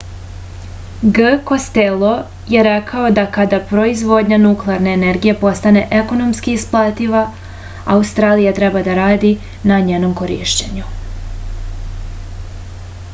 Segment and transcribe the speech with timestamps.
[1.17, 2.13] g kostelo
[2.53, 7.21] je rekao da kada proizvodnja nuklarne energije postane ekonomski isplativa
[7.99, 9.33] australija treba da radi
[9.73, 10.89] na njenom korišćenju